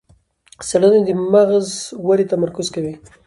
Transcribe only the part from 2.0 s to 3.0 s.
ودې تمرکز کوي.